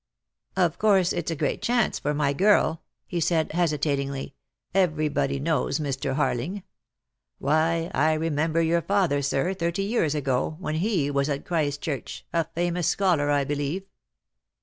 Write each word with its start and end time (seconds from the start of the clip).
"Of 0.57 0.79
course 0.79 1.13
it's 1.13 1.29
a 1.29 1.35
great 1.35 1.61
chance 1.61 1.99
for 1.99 2.15
my 2.15 2.33
girl," 2.33 2.81
he 3.05 3.19
said, 3.19 3.51
hesitatingly, 3.51 4.33
"everybody 4.73 5.39
knows 5.39 5.77
Mr. 5.77 6.15
Harling. 6.15 6.63
Why, 7.37 7.91
I 7.93 8.13
remember 8.13 8.63
your 8.63 8.81
father, 8.81 9.21
sir, 9.21 9.53
thirty 9.53 9.83
years 9.83 10.15
ago, 10.15 10.57
when 10.59 10.73
he 10.77 11.11
was 11.11 11.29
at 11.29 11.45
Christchurch— 11.45 12.25
a 12.33 12.45
famous 12.45 12.87
scholar, 12.87 13.29
I 13.29 13.43
believe." 13.43 13.83